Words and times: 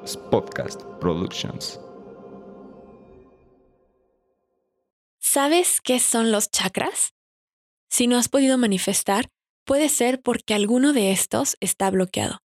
Podcast 0.00 0.82
Productions. 0.98 1.78
¿Sabes 5.18 5.80
qué 5.82 6.00
son 6.00 6.32
los 6.32 6.50
chakras? 6.50 7.12
Si 7.90 8.06
no 8.06 8.16
has 8.16 8.30
podido 8.30 8.56
manifestar, 8.56 9.28
puede 9.66 9.90
ser 9.90 10.22
porque 10.22 10.54
alguno 10.54 10.94
de 10.94 11.12
estos 11.12 11.58
está 11.60 11.90
bloqueado. 11.90 12.38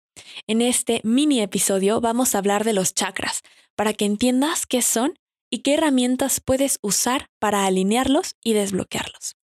En 0.47 0.63
este 0.63 1.03
mini 1.05 1.43
episodio 1.43 2.01
vamos 2.01 2.35
a 2.35 2.39
hablar 2.39 2.65
de 2.65 2.73
los 2.73 2.95
chakras, 2.95 3.43
para 3.77 3.93
que 3.93 4.07
entiendas 4.07 4.65
qué 4.67 4.81
son 4.81 5.19
y 5.51 5.59
qué 5.59 5.75
herramientas 5.75 6.41
puedes 6.41 6.79
usar 6.81 7.27
para 7.39 7.67
alinearlos 7.67 8.35
y 8.43 8.55
desbloquearlos. 8.55 9.37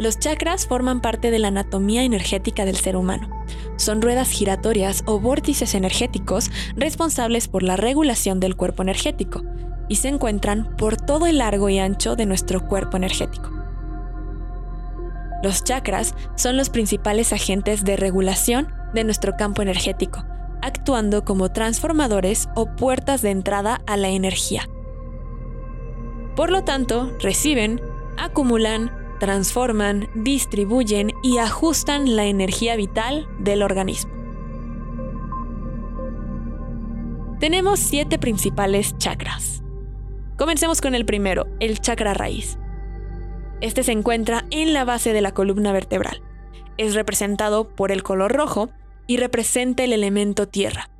Los 0.00 0.18
chakras 0.18 0.66
forman 0.66 1.02
parte 1.02 1.30
de 1.30 1.38
la 1.38 1.48
anatomía 1.48 2.04
energética 2.04 2.64
del 2.64 2.76
ser 2.76 2.96
humano. 2.96 3.28
Son 3.76 4.00
ruedas 4.00 4.30
giratorias 4.30 5.02
o 5.04 5.20
vórtices 5.20 5.74
energéticos 5.74 6.50
responsables 6.74 7.48
por 7.48 7.62
la 7.62 7.76
regulación 7.76 8.40
del 8.40 8.56
cuerpo 8.56 8.82
energético 8.82 9.42
y 9.88 9.96
se 9.96 10.08
encuentran 10.08 10.74
por 10.78 10.96
todo 10.96 11.26
el 11.26 11.36
largo 11.36 11.68
y 11.68 11.78
ancho 11.78 12.16
de 12.16 12.24
nuestro 12.24 12.66
cuerpo 12.66 12.96
energético. 12.96 13.50
Los 15.42 15.64
chakras 15.64 16.14
son 16.34 16.56
los 16.56 16.70
principales 16.70 17.34
agentes 17.34 17.84
de 17.84 17.98
regulación 17.98 18.72
de 18.94 19.04
nuestro 19.04 19.36
campo 19.36 19.60
energético, 19.60 20.24
actuando 20.62 21.26
como 21.26 21.52
transformadores 21.52 22.48
o 22.54 22.74
puertas 22.74 23.20
de 23.20 23.32
entrada 23.32 23.82
a 23.86 23.98
la 23.98 24.08
energía. 24.08 24.66
Por 26.36 26.50
lo 26.50 26.64
tanto, 26.64 27.14
reciben, 27.20 27.82
acumulan, 28.16 28.99
transforman, 29.20 30.08
distribuyen 30.16 31.12
y 31.22 31.38
ajustan 31.38 32.16
la 32.16 32.24
energía 32.24 32.74
vital 32.74 33.28
del 33.38 33.62
organismo. 33.62 34.10
Tenemos 37.38 37.78
siete 37.78 38.18
principales 38.18 38.98
chakras. 38.98 39.62
Comencemos 40.36 40.80
con 40.80 40.96
el 40.96 41.06
primero, 41.06 41.46
el 41.60 41.80
chakra 41.80 42.12
raíz. 42.12 42.58
Este 43.60 43.84
se 43.84 43.92
encuentra 43.92 44.46
en 44.50 44.72
la 44.72 44.84
base 44.84 45.12
de 45.12 45.20
la 45.20 45.32
columna 45.32 45.72
vertebral. 45.72 46.22
Es 46.76 46.94
representado 46.94 47.68
por 47.76 47.92
el 47.92 48.02
color 48.02 48.32
rojo 48.32 48.70
y 49.06 49.18
representa 49.18 49.84
el 49.84 49.92
elemento 49.92 50.48
tierra. 50.48 50.90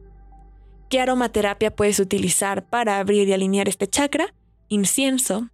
¿Qué 0.89 1.01
aromaterapia 1.01 1.75
puedes 1.75 2.01
utilizar 2.01 2.65
para 2.69 2.99
abrir 2.99 3.29
y 3.29 3.33
alinear 3.33 3.69
este 3.69 3.87
chakra? 3.87 4.35
Incienso, 4.69 5.49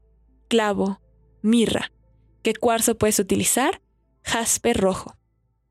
clavo, 0.48 1.00
mirra. 1.42 1.90
¿Qué 2.46 2.54
cuarzo 2.54 2.96
puedes 2.96 3.18
utilizar? 3.18 3.80
Jaspe 4.22 4.72
rojo. 4.72 5.16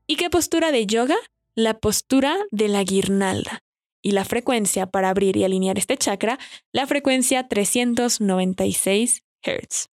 ¿Y 0.06 0.16
qué 0.16 0.28
postura 0.28 0.72
de 0.72 0.84
yoga? 0.84 1.16
La 1.54 1.80
postura 1.80 2.36
de 2.50 2.68
la 2.68 2.84
guirnalda. 2.84 3.60
Y 4.02 4.10
la 4.10 4.26
frecuencia 4.26 4.84
para 4.84 5.08
abrir 5.08 5.38
y 5.38 5.44
alinear 5.44 5.78
este 5.78 5.96
chakra, 5.96 6.38
la 6.72 6.86
frecuencia 6.86 7.48
396 7.48 9.22
Hz. 9.42 9.86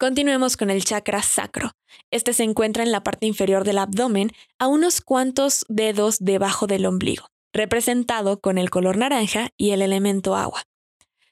Continuemos 0.00 0.56
con 0.56 0.70
el 0.70 0.84
chakra 0.84 1.22
sacro. 1.22 1.70
Este 2.10 2.32
se 2.32 2.42
encuentra 2.42 2.82
en 2.82 2.90
la 2.90 3.04
parte 3.04 3.26
inferior 3.26 3.62
del 3.62 3.78
abdomen, 3.78 4.32
a 4.58 4.66
unos 4.66 5.02
cuantos 5.02 5.64
dedos 5.68 6.16
debajo 6.18 6.66
del 6.66 6.86
ombligo, 6.86 7.28
representado 7.52 8.40
con 8.40 8.58
el 8.58 8.68
color 8.68 8.96
naranja 8.96 9.50
y 9.56 9.70
el 9.70 9.80
elemento 9.80 10.34
agua. 10.34 10.64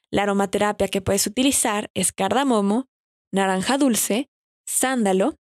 La 0.09 0.23
aromaterapia 0.23 0.87
que 0.87 1.01
puedes 1.01 1.27
utilizar 1.27 1.91
es 1.93 2.13
cardamomo, 2.13 2.85
naranja 3.29 3.77
dulce, 3.77 4.29
sándalo, 4.69 5.35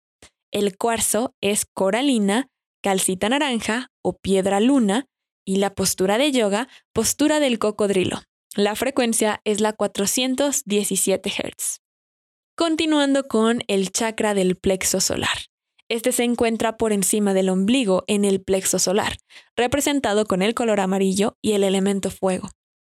el 0.52 0.76
cuarzo 0.76 1.34
es 1.40 1.66
coralina, 1.66 2.48
calcita 2.82 3.28
naranja 3.28 3.88
o 4.02 4.16
piedra 4.16 4.60
luna 4.60 5.06
y 5.44 5.56
la 5.56 5.74
postura 5.74 6.18
de 6.18 6.32
yoga, 6.32 6.68
postura 6.92 7.40
del 7.40 7.58
cocodrilo. 7.58 8.22
La 8.54 8.74
frecuencia 8.74 9.40
es 9.44 9.60
la 9.60 9.72
417 9.72 11.30
Hz. 11.30 11.80
Continuando 12.56 13.24
con 13.24 13.62
el 13.66 13.90
chakra 13.90 14.32
del 14.32 14.56
plexo 14.56 15.00
solar. 15.00 15.36
Este 15.88 16.10
se 16.10 16.24
encuentra 16.24 16.76
por 16.76 16.92
encima 16.92 17.34
del 17.34 17.48
ombligo 17.48 18.04
en 18.06 18.24
el 18.24 18.42
plexo 18.42 18.78
solar, 18.78 19.18
representado 19.56 20.24
con 20.24 20.42
el 20.42 20.54
color 20.54 20.80
amarillo 20.80 21.36
y 21.42 21.52
el 21.52 21.64
elemento 21.64 22.10
fuego. 22.10 22.48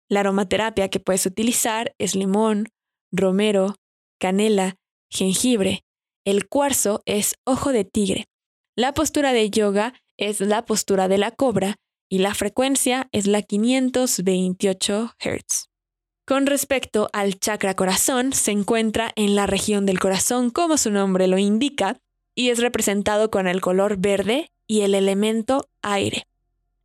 La 0.10 0.22
aromaterapia 0.22 0.90
que 0.90 1.00
puedes 1.00 1.26
utilizar 1.26 1.94
es 1.98 2.16
limón, 2.16 2.68
romero, 3.12 3.76
canela, 4.20 4.76
jengibre, 5.10 5.84
el 6.28 6.50
cuarzo 6.50 7.04
es 7.06 7.36
ojo 7.46 7.72
de 7.72 7.86
tigre. 7.86 8.26
La 8.76 8.94
postura 8.94 9.32
de 9.32 9.50
yoga 9.50 9.94
es 10.18 10.42
la 10.42 10.66
postura 10.66 11.08
de 11.08 11.18
la 11.18 11.32
cobra 11.32 11.78
y 12.10 12.18
la 12.18 12.34
frecuencia 12.34 13.08
es 13.14 13.28
la 13.28 13.42
528 13.42 15.16
Hz. 15.18 15.70
Con 16.26 16.46
respecto 16.46 17.08
al 17.14 17.40
chakra 17.40 17.78
corazón, 17.78 18.34
se 18.34 18.52
encuentra 18.52 19.14
en 19.16 19.36
la 19.36 19.48
región 19.48 19.86
del 19.86 20.02
corazón 20.02 20.50
como 20.50 20.76
su 20.76 20.92
nombre 20.92 21.28
lo 21.28 21.38
indica 21.38 21.96
y 22.36 22.50
es 22.50 22.60
representado 22.60 23.32
con 23.32 23.48
el 23.48 23.62
color 23.62 23.96
verde 23.96 24.52
y 24.68 24.82
el 24.82 24.96
elemento 24.96 25.70
aire. 25.82 26.28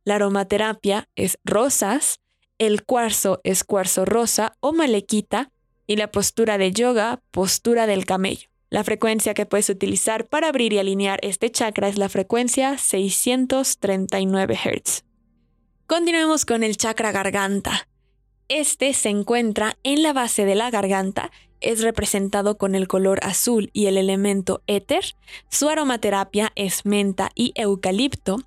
La 0.05 0.15
aromaterapia 0.15 1.09
es 1.17 1.37
rosas, 1.43 2.21
el 2.59 2.85
cuarzo 2.85 3.41
es 3.43 3.65
cuarzo 3.65 4.05
rosa 4.05 4.55
o 4.61 4.71
malequita 4.71 5.51
y 5.85 5.97
la 5.97 6.11
postura 6.11 6.57
de 6.57 6.71
yoga, 6.71 7.21
postura 7.31 7.87
del 7.87 8.05
camello. 8.05 8.52
La 8.73 8.83
frecuencia 8.83 9.35
que 9.35 9.45
puedes 9.45 9.69
utilizar 9.69 10.25
para 10.25 10.47
abrir 10.47 10.73
y 10.73 10.79
alinear 10.79 11.19
este 11.21 11.51
chakra 11.51 11.89
es 11.89 11.99
la 11.99 12.09
frecuencia 12.09 12.79
639 12.79 14.55
Hz. 14.55 15.03
Continuemos 15.85 16.43
con 16.43 16.63
el 16.63 16.75
chakra 16.75 17.11
garganta. 17.11 17.87
Este 18.47 18.95
se 18.95 19.09
encuentra 19.09 19.77
en 19.83 20.01
la 20.01 20.11
base 20.11 20.45
de 20.45 20.55
la 20.55 20.71
garganta, 20.71 21.29
es 21.61 21.83
representado 21.83 22.57
con 22.57 22.73
el 22.73 22.87
color 22.87 23.19
azul 23.21 23.69
y 23.73 23.85
el 23.85 23.95
elemento 23.95 24.63
éter. 24.65 25.03
Su 25.51 25.69
aromaterapia 25.69 26.51
es 26.55 26.83
menta 26.83 27.29
y 27.35 27.51
eucalipto. 27.53 28.37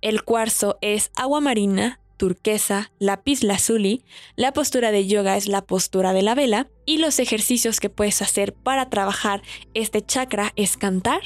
El 0.00 0.24
cuarzo 0.24 0.78
es 0.80 1.12
agua 1.14 1.40
marina, 1.40 2.00
turquesa, 2.16 2.90
lápiz 2.98 3.42
lazuli, 3.42 4.04
la 4.36 4.52
postura 4.52 4.90
de 4.90 5.06
yoga 5.06 5.36
es 5.36 5.48
la 5.48 5.62
postura 5.62 6.12
de 6.12 6.22
la 6.22 6.34
vela 6.34 6.68
y 6.84 6.98
los 6.98 7.18
ejercicios 7.18 7.80
que 7.80 7.90
puedes 7.90 8.22
hacer 8.22 8.54
para 8.54 8.90
trabajar 8.90 9.42
este 9.74 10.04
chakra 10.04 10.52
es 10.56 10.76
cantar, 10.76 11.20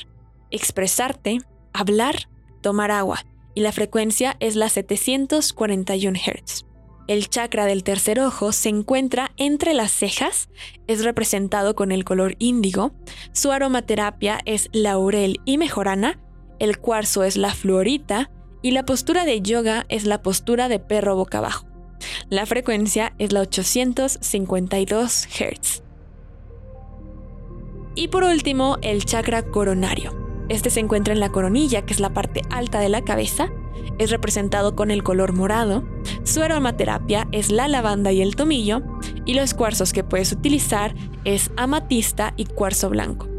expresarte, 0.51 1.39
hablar, 1.73 2.29
tomar 2.61 2.91
agua 2.91 3.25
y 3.55 3.61
la 3.61 3.73
frecuencia 3.73 4.37
es 4.41 4.57
la 4.57 4.69
741 4.69 6.19
Hz. 6.19 6.67
El 7.09 7.29
chakra 7.29 7.67
del 7.67 7.83
tercer 7.83 8.21
ojo 8.21 8.53
se 8.53 8.69
encuentra 8.69 9.33
entre 9.37 9.75
las 9.75 9.91
cejas, 9.91 10.49
es 10.87 11.03
representado 11.03 11.75
con 11.75 11.91
el 11.91 12.05
color 12.05 12.37
índigo, 12.39 12.93
su 13.33 13.51
aromaterapia 13.51 14.41
es 14.45 14.69
laurel 14.73 15.41
y 15.45 15.59
mejorana, 15.59 16.21
el 16.61 16.79
cuarzo 16.79 17.25
es 17.25 17.37
la 17.37 17.53
fluorita, 17.53 18.31
y 18.63 18.73
la 18.73 18.85
postura 18.85 19.25
de 19.25 19.41
yoga 19.41 19.87
es 19.89 20.05
la 20.05 20.23
postura 20.23 20.69
de 20.69 20.79
perro 20.79 21.17
boca 21.17 21.39
abajo. 21.39 21.67
La 22.29 22.47
frecuencia 22.47 23.13
es 23.19 23.33
la 23.33 23.41
852 23.41 25.27
Hz. 25.27 25.83
Y 27.95 28.09
por 28.09 28.25
último, 28.25 28.79
el 28.83 29.05
chakra 29.05 29.43
coronario. 29.43 30.17
Este 30.49 30.71
se 30.71 30.81
encuentra 30.81 31.15
en 31.15 31.21
la 31.21 31.31
coronilla, 31.31 31.83
que 31.83 31.93
es 31.93 32.01
la 32.01 32.15
parte 32.15 32.43
alta 32.51 32.81
de 32.81 32.89
la 32.89 33.03
cabeza. 33.03 33.51
Es 33.99 34.11
representado 34.11 34.75
con 34.75 34.91
el 34.91 35.03
color 35.03 35.33
morado. 35.33 35.85
Su 36.25 36.43
aromaterapia 36.43 37.29
es 37.33 37.51
la 37.51 37.69
lavanda 37.69 38.13
y 38.13 38.23
el 38.23 38.37
tomillo. 38.37 38.83
Y 39.27 39.35
los 39.35 39.55
cuarzos 39.55 39.93
que 39.93 40.05
puedes 40.05 40.33
utilizar 40.33 40.95
es 41.25 41.51
amatista 41.57 42.35
y 42.37 42.47
cuarzo 42.47 42.91
blanco. 42.91 43.30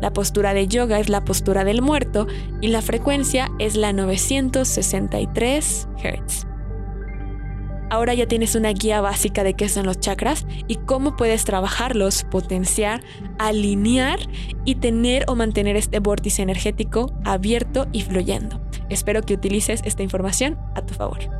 La 0.00 0.12
postura 0.12 0.54
de 0.54 0.66
yoga 0.66 0.98
es 0.98 1.08
la 1.08 1.24
postura 1.24 1.64
del 1.64 1.82
muerto 1.82 2.26
y 2.60 2.68
la 2.68 2.82
frecuencia 2.82 3.50
es 3.58 3.76
la 3.76 3.92
963 3.92 5.88
Hz. 5.96 6.46
Ahora 7.90 8.14
ya 8.14 8.26
tienes 8.26 8.54
una 8.54 8.70
guía 8.70 9.00
básica 9.00 9.42
de 9.42 9.54
qué 9.54 9.68
son 9.68 9.84
los 9.84 9.98
chakras 9.98 10.46
y 10.68 10.76
cómo 10.76 11.16
puedes 11.16 11.44
trabajarlos, 11.44 12.22
potenciar, 12.30 13.02
alinear 13.38 14.20
y 14.64 14.76
tener 14.76 15.24
o 15.26 15.34
mantener 15.34 15.74
este 15.76 15.98
vórtice 15.98 16.42
energético 16.42 17.12
abierto 17.24 17.88
y 17.92 18.02
fluyendo. 18.02 18.60
Espero 18.90 19.22
que 19.22 19.34
utilices 19.34 19.82
esta 19.84 20.04
información 20.04 20.56
a 20.76 20.82
tu 20.82 20.94
favor. 20.94 21.39